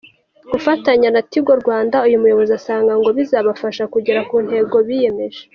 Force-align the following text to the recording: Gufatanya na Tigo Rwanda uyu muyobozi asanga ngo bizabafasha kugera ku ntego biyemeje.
Gufatanya 0.53 1.09
na 1.11 1.21
Tigo 1.31 1.53
Rwanda 1.61 1.97
uyu 2.07 2.21
muyobozi 2.21 2.51
asanga 2.59 2.91
ngo 2.99 3.09
bizabafasha 3.17 3.83
kugera 3.93 4.19
ku 4.29 4.35
ntego 4.45 4.75
biyemeje. 4.87 5.41